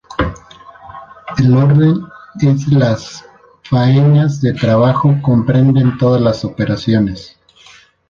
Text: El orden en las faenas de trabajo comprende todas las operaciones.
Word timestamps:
El 1.37 1.55
orden 1.55 2.03
en 2.41 2.79
las 2.79 3.23
faenas 3.69 4.41
de 4.41 4.51
trabajo 4.53 5.15
comprende 5.21 5.83
todas 5.99 6.19
las 6.19 6.43
operaciones. 6.43 7.37